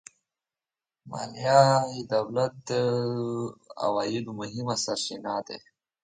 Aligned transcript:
مالیه 1.09 1.61
د 1.85 1.87
دولت 2.13 2.53
د 2.69 2.71
عوایدو 3.83 4.31
مهمه 4.39 4.75
سرچینه 4.83 5.35
ده 5.47 5.57